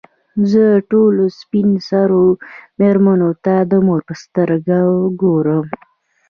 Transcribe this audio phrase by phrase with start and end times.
[0.51, 2.25] زه ټولو سپین سرو
[2.79, 4.83] مېرمنو ته د مور په سترګو
[5.21, 5.65] ګورم.